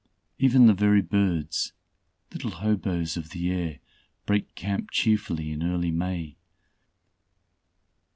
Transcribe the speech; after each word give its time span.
Even 0.39 0.65
the 0.65 0.73
very 0.73 1.03
birds 1.03 1.73
little 2.33 2.49
hoboes 2.49 3.17
of 3.17 3.29
the 3.29 3.51
air, 3.51 3.77
break 4.25 4.55
camp 4.55 4.89
cheerfully 4.89 5.51
in 5.51 5.61
early 5.61 5.91
May. 5.91 6.37